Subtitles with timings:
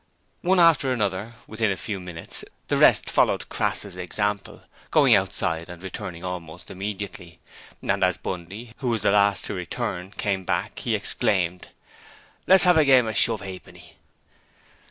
[0.41, 5.69] One after the other, within a few minutes, the rest followed Crass's example, going outside
[5.69, 7.39] and returning almost immediately:
[7.83, 11.67] and as Bundy, who was the last to return, came back he exclaimed:
[12.47, 13.97] 'Let's 'ave a game of shove 'a'penny.'